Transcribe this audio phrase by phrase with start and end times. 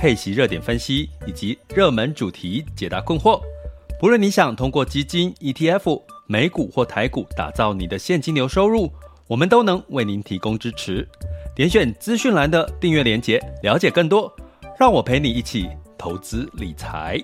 [0.00, 3.38] 配息热点分析以及热门主题解答困惑。
[4.00, 6.02] 不论你想通过基金、ETF。
[6.26, 8.88] 美股或台股，打造你的现金流收入，
[9.26, 11.04] 我们都能为您提供支持。
[11.56, 14.32] 点选资讯栏的订阅连结，了解更多。
[14.78, 17.20] 让我陪你一起投资理财。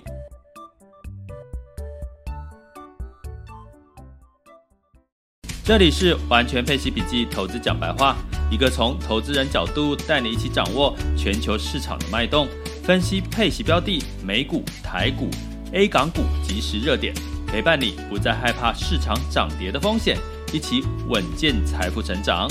[5.62, 8.16] 这里是完全配息笔记投资讲白话，
[8.50, 12.48] 一个从投资人角度带你一起掌握全球市场的脉动，
[12.86, 15.28] 分析配息标的、美股、台股、
[15.72, 17.12] A 港股即时热点。
[17.44, 20.16] 陪伴你不再害怕市场涨跌的风险，
[20.54, 22.48] 一起稳健财富成长。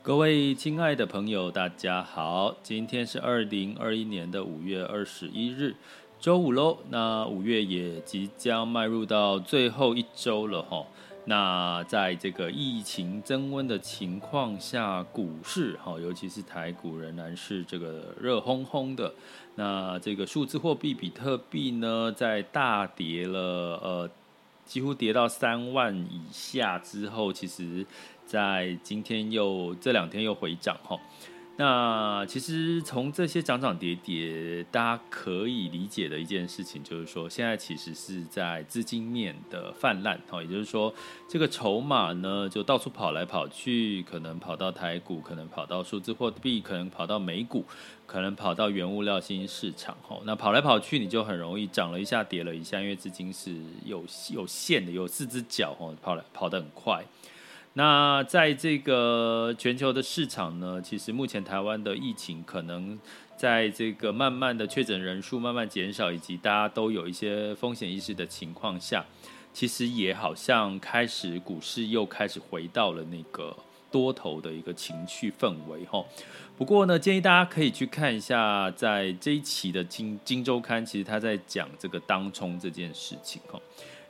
[0.00, 5.76] 各位亲爱的朋友，大家好，今天是二零二一年的五月二十一日，
[6.18, 6.78] 周五喽。
[6.88, 10.86] 那五月也即将迈入到最后一周了哈。
[11.24, 19.14] 那在这个疫情增温的情况下，股市哈，尤其是台股仍然是这个热烘烘的。
[19.54, 23.40] 那这个数字货币比特币呢，在大跌了，
[23.82, 24.10] 呃，
[24.64, 27.86] 几乎跌到三万以下之后，其实
[28.26, 30.98] 在今天又这两天又回涨哈。
[31.56, 40.92] 那其实从这些涨涨跌跌，大家可以理解的一件事情，就是说现在其实是在资金面的泛滥，哈，也就是说
[41.28, 47.66] 这个筹码呢就到处跑来跑去，可能跑到台股，可能跑到数字货币，可能跑到美股，
[48.06, 53.54] 可能跑到原物料新兴市场，哈，那跑来跑去，你就很容易涨了一下，跌了一下，因为资金是
[53.84, 57.04] 有有限的，有四只脚，哈，跑来跑得很快。
[57.74, 62.98] 那在这个全球的市场呢，其实目前台湾的疫情可能
[63.34, 69.02] 在这个慢慢的确诊人数慢慢减少，以及大家都有一些风险意识的情况下，
[69.54, 73.56] 其实也好像开始股市又开始回到了那个
[73.90, 76.04] 多头的一个情绪氛围哈。
[76.58, 83.58] 不过呢，建议大家可以去看一下，在这一期的金《金周刊》，其实他在讲这个当冲这件事情哈。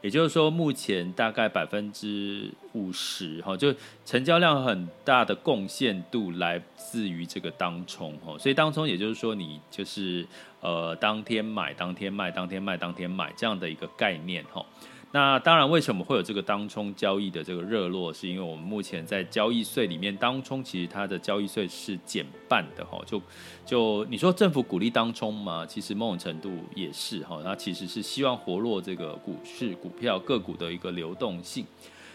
[0.02, 3.74] 也就是说，目前大概百分之五十哈，就
[4.04, 10.26] 成交量很大的贡献度来自于这个当冲哈，所以当冲也就是说，你就是
[10.60, 14.66] 呃当天买当天卖，当天卖当天买这样的一个概念哈。
[15.14, 18.10] 那当然，为什么会有这个当冲交易的这个热络？
[18.10, 22.98] 是因为我们目前在交易税里面，当冲其实它的交易税是减半的哈。
[23.04, 23.20] 就
[23.66, 27.42] 就你说政府鼓励当冲嘛，其实某种程度也是哈。
[27.44, 31.66] 它其实是希望活络这个股市、股票、个股的一个流动性。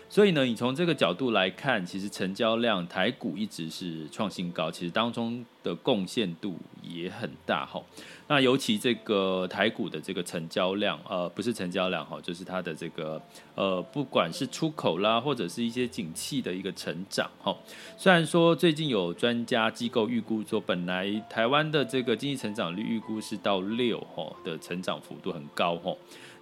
[0.10, 7.82] 所以呢，你从这个角度来看，其实成交量台股一直是创新高，其实当中的贡献度也很大哈。
[8.30, 13.22] 那尤其这个台股的这个成交量，呃，不是成交量哈，就是它的这个
[13.56, 17.56] 呃，不管是出口啦，或者是一些景气的一个成长哈。
[17.98, 25.94] 虽然说最近有专家机构预估说，本来台湾的这个经济成长率预估是到六哈的成长幅度很高哈。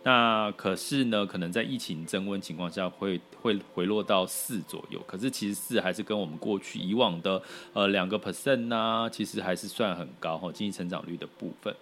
[0.08, 5.02] 那可是呢，可能在疫情增温情况下会，会回落到四左右。
[5.08, 7.42] 可是其实四还是跟我们过去以往的
[7.74, 11.76] 呃两个 percent 呢，其实还是算很高哈，经济成长率的部分。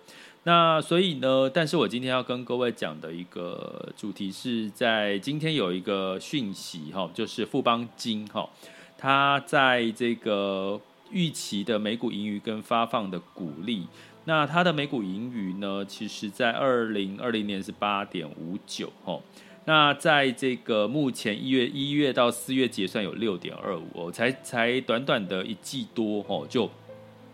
[0.44, 8.50] 那所以呢，但是我今天要跟各位讲的一个主题是在今天有一个讯息哈，就是富邦金哈，
[8.98, 10.80] 它在这个
[11.12, 13.86] 预期的每股盈余跟发放的股利。
[14.25, 19.22] 那它的每股盈余呢，其实在二零二零年是八点五九吼，
[19.66, 26.70] 那在这个目前一月一月到四月结算有六点二五哦，才才短短的一季多哦，就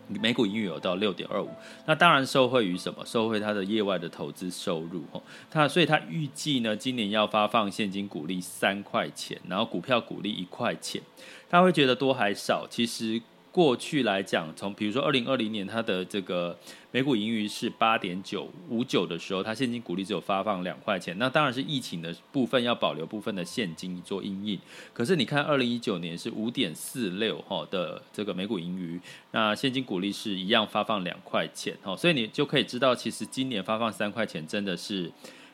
[0.08, 1.48] 每股盈余有到六点二五，
[1.86, 3.06] 那当然受惠于什么？
[3.06, 5.22] 受惠它的业外的投资收入哦。
[5.48, 11.00] 它所以它预计呢，今年要发放现金股利三块钱，然后股票股利一块钱。
[11.48, 12.66] 他会觉得多还少？
[12.68, 13.22] 其实。
[13.52, 16.56] 过去来讲，从比如说二零二零年，它的这个
[16.92, 21.18] 每股盈余是八点九五九的时候，它现金股利只有发放两块钱。
[21.18, 24.58] 那当然是疫情的部分要保留部分的现金做因应。
[24.92, 29.00] 可是你看二零一九年是五点四六哈的这个每股盈余，
[29.32, 35.10] 那现金股利是一样发放两块钱哈，所以你就可以知道，其实今年发放三块钱真的是。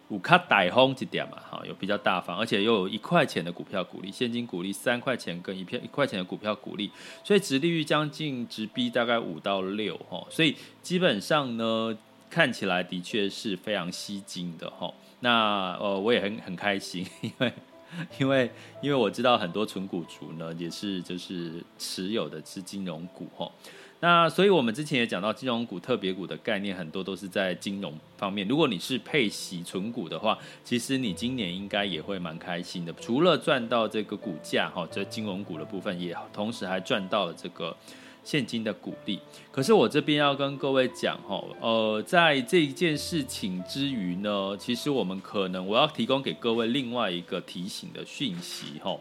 [0.08, 1.36] 五卡带红几点嘛？
[1.50, 6.90] 哈，有比较大方，而且又有一块钱的股票股利，现金股利三块钱跟一片一块钱的股票股利，
[7.24, 11.96] 所以殖利率将近直逼大概五到六哈，所以基本上呢，
[12.30, 14.92] 看起来的确是非常吸睛的哈。
[15.20, 17.52] 那呃，我也很很开心， 因为
[18.18, 18.50] 因为
[18.82, 23.50] 因为我知道很多存股族呢，也是就是持有的是金融股哈。
[24.06, 28.46] 那所以，我们之前也讲到金融股、特别股的概念，很多都是在金融方面。
[28.46, 32.92] 如果你是配息存股的话，其实你今年应该也会蛮开心的。
[33.00, 37.76] 除了赚到这个股价哈，这金融股的部分，也同时还赚到了这个
[38.22, 39.18] 现金的股利。
[39.50, 48.96] 可是我这边要跟各位讲哈，呃，在这一件事情之余呢，其实我们可能我要提供给各位另外一个提醒的讯息哈。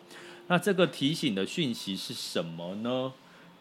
[0.48, 3.13] 那这个提醒的讯息是什么呢？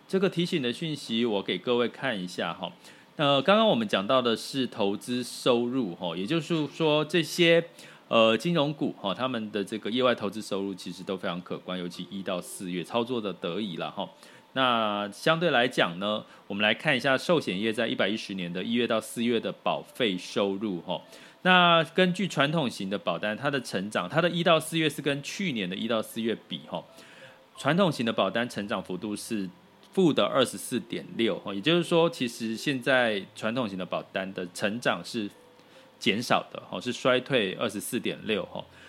[0.07, 2.71] 这个提醒的讯息，我给各位看一下哈。
[3.17, 7.65] 那刚刚我们讲到的是投资收入哈，也就是说这些
[8.09, 14.09] 呃金融股哈，他们的这个业外投资收入其实都非常可观，尤其一到四月操作的得宜了哈。
[14.53, 21.01] 那相对来讲呢，我们来看一下寿险业在一百一十年的一月到四月的保费收入哈。
[21.43, 26.85] 那根据传统型的保单，它的成长，它的一到四月是跟去年的一到四月比哈，
[27.57, 29.49] 传统型的保单成长幅度是。
[29.95, 35.31] 负的二十四点六，也就是说，其实现在传统型的保单的成长是
[36.01, 38.47] 减少的哦，是衰退二十四点六，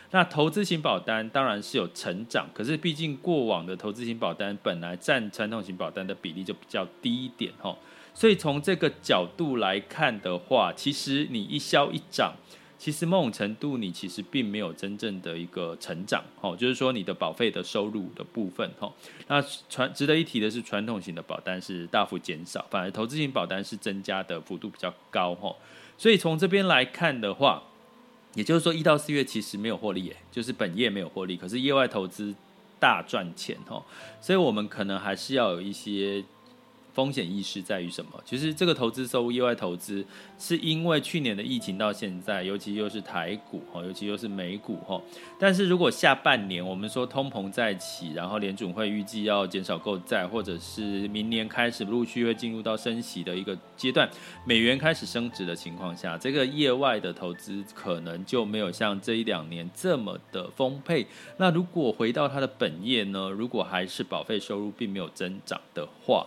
[0.10, 7.78] 那投资型保单当然是有成长，可是毕竟过往的投资型保单本来占传统型保单的比例就比较低一点哦，
[8.14, 12.34] 所以从这个角度来看的话，其实你一消一涨。
[12.78, 18.92] 其实某种程度，你其实并没有真正的一个成长，哦，就是说你的保费的收入的部分，哦，
[19.28, 25.56] 那传值得一提的是，传统型的保单是大幅减少，反而投资型保单是增加的幅度比较高，哦，
[25.98, 27.64] 所以从这边来看的话，
[28.34, 32.36] 也就是说一到四月其实没有获利，就是本业没有获利，可是业外投资
[32.80, 33.84] 大赚钱，哦，
[34.20, 36.24] 所以我们可能还是要有一些。
[36.96, 38.12] 风险意识在于什么？
[38.26, 40.04] 其实这个投资收入、业外投资，
[40.40, 45.00] 是因为去年的疫情到现在，尤其又是台股哈，尤其又是美股哈。
[45.38, 54.10] 但是如果下半年我们说通膨再起，然后联准会预计要减少购债，或者是明年开始陆续会进入到升息的一个阶段，
[54.46, 61.06] 美元开始升值的情况下，这个业外的投资可能就没有像这一两年这么的丰沛。
[61.36, 63.26] 那如果回到它的本业呢？
[63.36, 66.26] 如果还是保费收入并没有增长的话，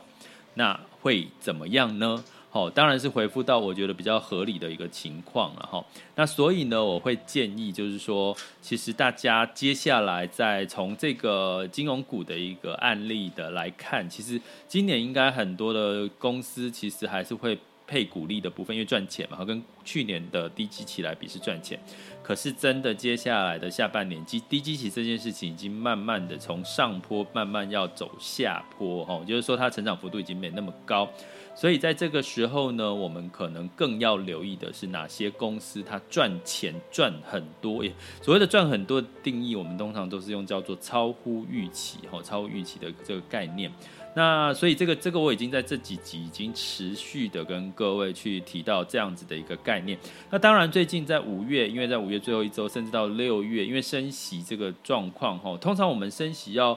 [0.58, 2.22] 那会怎么样呢？
[2.50, 5.84] 好，当然是回复到我觉得比较合理的一个情况了哈。
[6.16, 17.56] 那所以呢，我会建议就是说，其实大家接下来再从这个金融股的一个案例的来看，其实今年应该很多的公司其实还是会
[17.88, 21.80] 配股利的部分，因为赚钱嘛，跟去年的低基期来比是赚钱。
[22.22, 31.08] 可是真的，接下来的下半年，低低基期这件事情已经慢慢的从上坡慢慢要走下坡，哈，就是说它成长幅度已经没那么高，
[31.54, 37.90] 所以在这个时候呢，我们可能更要留意的是哪些公司它赚钱赚很多，耶，
[38.20, 43.72] 所谓的赚很多定义，我们通常都是用叫做超乎预期，哈，超乎预期的这个概念。
[44.14, 49.96] 那所以这个这个我已经在这几集已经持续的跟各位去提到这样子的一个概念。
[50.30, 56.76] 那当然最近在五月，因为在五月最后一周，甚至到六月，因为升息这个状况哈，通常我们升息要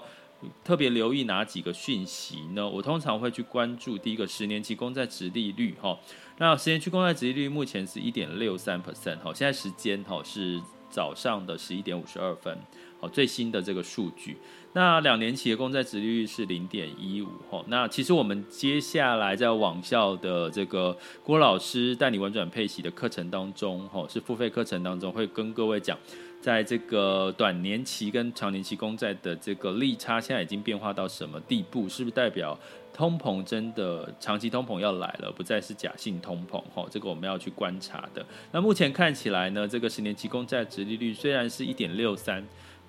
[0.63, 2.67] 特别留意哪几个讯息呢？
[2.67, 5.97] 我通常会去关注第一个十年期公债殖利率哈。
[6.37, 10.59] 那十年期公债殖利率目前是一点六三 percent 哈，现在时间哈是
[10.91, 12.55] 早上的十一点五十二分，
[12.99, 14.37] 好，最新的这个数据。
[14.73, 25.97] 那两年期的公债殖利率是零点一五吼，那其实我们接下来在网校的这个郭老师带你玩转配息的课程当中吼，是付费课程当中会跟各位讲，
[26.41, 31.87] 在这个短年期跟长年期公债的这个利差现在已经变化到什么地步？
[31.87, 32.57] 是不是代表
[32.93, 36.89] 通膨真的长期通膨要来了，不再是假性通膨吼？
[36.89, 38.25] 这个我们要去观察的。
[38.51, 42.43] 那目前看起来呢，这个十年期公债值利率虽然是一点六三。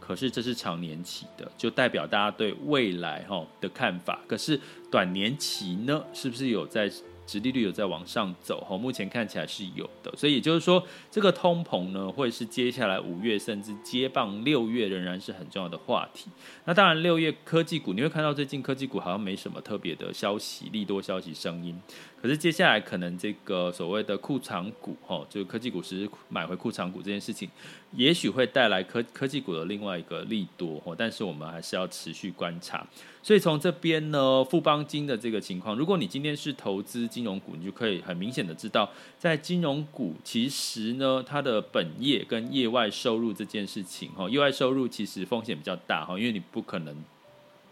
[0.05, 4.19] 可是这是长年期的，就代表大家对未来哈的看法。
[4.27, 6.91] 可是短年期呢，是不是有在
[7.33, 16.29] 殖利率有在往上走，哈，目前看起来是有的，所以也就是说，这个通膨呢，会是接下来五月甚至接棒六月仍然是很重要的话题。
[16.67, 21.81] 那当然，六月科技股你会看到最近科技股好像没什么特别的消息，利多消息声音。
[22.23, 27.51] 可是接下来可能这个所谓的库藏股，哈，就是科技股其实买回库藏股这件事情，
[27.97, 32.87] 也许会带来科科技股的另外一个利多，哈，但是我们还是要持续观察。
[33.25, 38.89] 所以从这边呢，富邦金的这个情况，如果你今天是投资金融股，你就可以很明显的知道，
[39.19, 46.97] 在金融股其实呢，它的本业跟业外收入这件事情，哈，业外收入其实风险比较大，哈，因为你不可能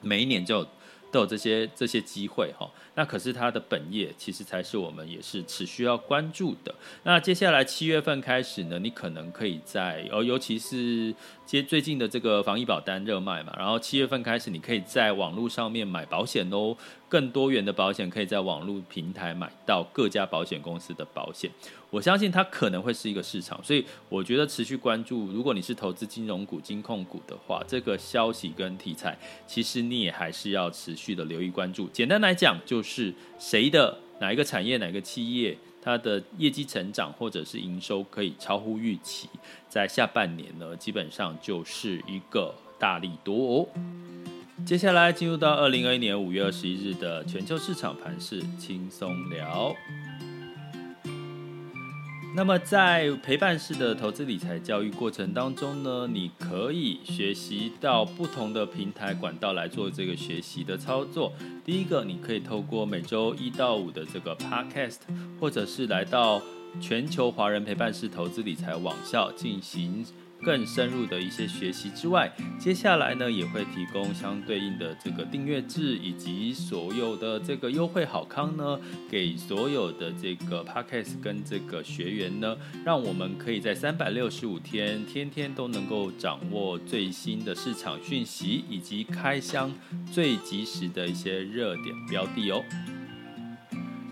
[0.01, 0.67] 每一年就。
[1.11, 6.75] 都有这些这些机会哈，那可是它的本业其实才是我们也是持续要关注的。
[7.03, 11.15] 那接下来七月份开始呢，你可能可以在呃，尤其是
[11.45, 16.77] 接最近的这个防疫保单热卖嘛，然后七月份开始，你可以在网络上面买保险哦。
[17.09, 21.51] 更多元的保险可以在网络平台买到各家保险公司的保险，
[21.91, 25.27] 我相信它可能会是一个市场，所以我觉得持续关注。
[25.33, 31.89] 如果你是投资金融股、金控股的话，这个消息跟题材，其实你也还是要持续的留意关注。
[31.89, 39.29] 简单来讲，就是谁的哪一个产业、哪个企业，它的业绩成长或者是营收可以超乎预期，
[39.69, 43.69] 在下半年呢，基本上就是一个大利多哦。
[44.67, 49.75] 接下来进入到二零二一年五月二十一日的全球市场盘势轻松聊。
[52.33, 61.33] 那么在陪伴式的投资理财教育过程当中呢，你可以学习到不同的平台管道来做这个学习的操作。
[61.65, 64.99] 第一个，你可以透过每周一到五的这个 Podcast，
[65.41, 66.41] 或者是来到
[66.81, 70.07] 全球华人陪伴式投资理财网校进行。
[70.43, 78.79] 更深入的一些学习之外，接下来呢也会提供相对应的这个订阅制以及所有的这个优惠好康呢，
[79.11, 89.73] 给所有的这个 Podcast 跟这个学员呢，让我们可以在三百六十五天，天天都能够掌握最新的市场讯息，以及开箱
[90.11, 92.63] 最及时的一些热点标的哦。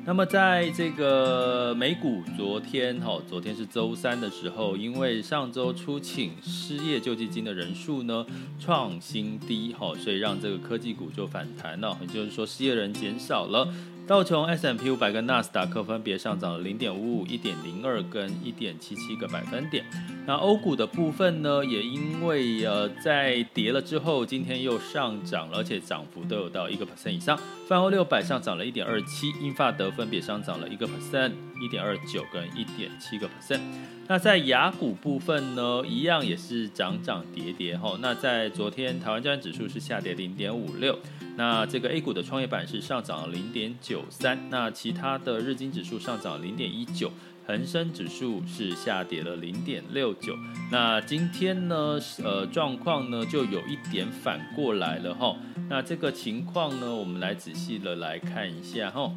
[0.09, 8.25] 那么在这个美股昨天哈，昨天是周三的时候，因为上周初请失业救济金的人数呢
[8.59, 13.69] 创新低哈，所以让这个科技股就反弹了，也就是说失业人减少了。
[14.09, 19.85] 道琼 s m p 五百跟纳斯达克分别上涨了零点五五、一点零二跟一点七七个百分点。
[20.27, 27.39] 那欧股的部分呢，也因为呃在跌了之后，今天又上涨了，而且涨幅都有到一个 percent 以上。
[27.69, 33.61] 泛欧六百上涨了一点二七，英法德分别上涨了一个 percent、一点二九跟一点七个百分。
[34.07, 37.99] 那在雅股部分呢，一样也是涨涨跌跌哈。
[38.01, 40.99] 那在昨天，台湾加权指数是下跌零点五六。
[41.37, 47.13] 那这个 A 股的创业板是上涨了零点九三，那其他的日经指数上涨零点一九，
[47.47, 50.35] 恒生指数是下跌了零点六九。
[50.73, 55.37] 那今天呢，呃，状况呢就有一点反过来了哈。
[55.69, 59.13] 那这个情况呢，我们来仔细的来看一下哈。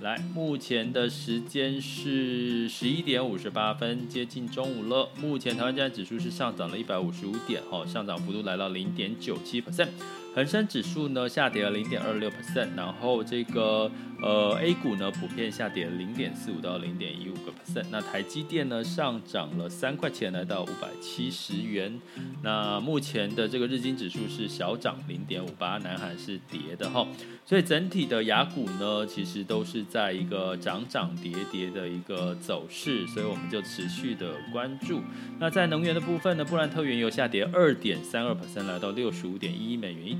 [0.00, 5.08] 来，目前的时间是十一点五十八分，接近中午了。
[5.20, 9.88] 目前台湾站指数是上涨了一百五十五点哈，上涨幅度来到零点九七 percent。
[10.34, 13.90] 恒生指数呢下跌了零点二六 percent，然后这个
[14.24, 17.84] 呃 A 股呢普遍下跌零点四五到零点一五个 percent。
[17.90, 22.00] 那台积电呢上涨了三块钱，来到五百七十元。
[22.42, 27.06] 那目前的这个日经指数是小涨零点五八，南韩是跌的哈。
[27.44, 35.02] 所以整体的雅股呢其实都是在一个涨涨跌跌的一个走势，所以我们就持续的关注。
[35.38, 40.14] 那在能源的部分呢，布兰特原油下跌二点三二 percent，来到六十五点一美元一。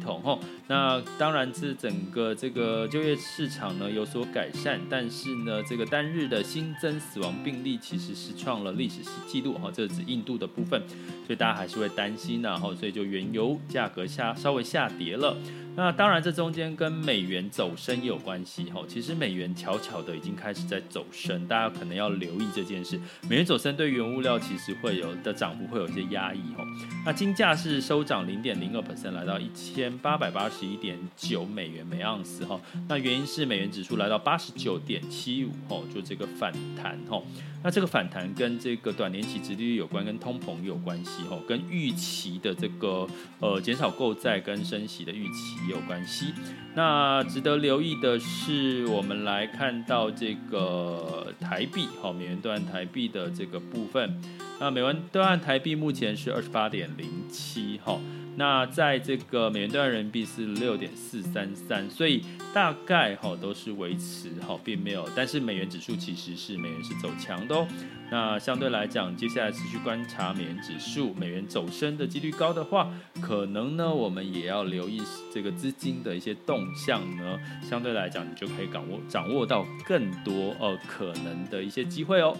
[0.66, 10.82] 那当然是整个这个就业市场呢有所改善，但是呢，这个单日的新增死亡病例其实是创了历史记录哈，这是印度的部分，
[11.26, 15.36] 所以大家还是会担心，然后所以就原油价格下稍微下跌了。
[15.76, 18.80] 那当然，这中间跟美元走升也有关系哈。
[18.86, 23.00] 其实美元悄悄的已经开始在走升，大家可能要留意这件事。
[23.28, 26.64] 美元走升对原物料其实会有的涨幅会有一些压抑哈。
[27.04, 32.60] 那金价是收涨零点零二 percent，来到一千八百八十一点九美元每盎司哈。
[32.88, 37.20] 那原因是美元指数来到八十九点七五哈，就这个反弹哈。
[37.64, 43.08] 那这个反弹跟这个短年期殖利率有关，跟通膨有关系哈，跟预期的这个
[43.40, 46.34] 呃减少购债跟升息的预期有关系。
[46.74, 54.20] 那值得留意的是，我们来看到这个台币好，美元兑台币的这个部分。
[54.60, 58.00] 那美元兑换台币目前是二十八点零七哈。
[58.36, 65.08] 那在这个美元兑换人民币是六点四三三，所以大概哈都是维持哈，并没有。
[65.14, 67.68] 但是美元指数其实是美元是走强的哦。
[68.10, 75.00] 那相对来讲，接下来持续观察美元指数，美元走升的几率高的话，可能呢我们也要留意
[75.32, 77.38] 这个资金的一些动向呢。
[77.62, 82.36] 相对来讲，你就可以掌握掌握到更多呃可能的一些机会哦。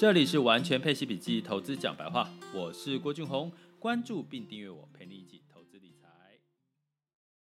[0.00, 3.52] 这里是完全配息笔记投资讲白话，我是郭俊宏。
[3.78, 5.39] 关注并订阅我，陪你一起